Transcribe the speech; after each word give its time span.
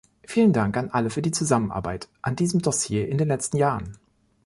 Vielen 0.23 0.51
Dank 0.51 0.77
an 0.77 0.89
alle 0.89 1.11
für 1.11 1.21
die 1.21 1.29
Zusammenarbeit 1.29 2.09
an 2.23 2.35
diesem 2.35 2.59
Dossier 2.59 3.07
in 3.07 3.19
den 3.19 3.27
letzten 3.27 3.57
Jahren! 3.57 3.99